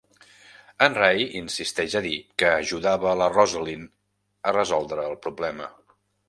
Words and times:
En 0.85 0.95
Ray 0.99 1.27
insisteix 1.41 1.95
a 1.99 2.01
dir 2.05 2.13
que 2.43 2.49
ajudava 2.53 3.13
la 3.23 3.27
Rosalyn 3.35 3.85
a 4.49 4.55
resoldre 4.57 5.07
el 5.13 5.21
problema. 5.29 5.71